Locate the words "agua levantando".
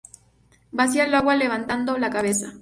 1.13-1.95